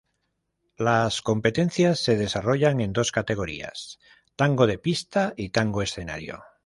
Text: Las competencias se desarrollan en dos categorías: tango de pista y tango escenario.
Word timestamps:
Las 0.77 1.21
competencias 1.21 1.99
se 1.99 2.15
desarrollan 2.17 2.81
en 2.81 2.91
dos 2.91 3.11
categorías: 3.11 3.99
tango 4.35 4.65
de 4.65 4.79
pista 4.79 5.35
y 5.37 5.49
tango 5.49 5.83
escenario. 5.83 6.41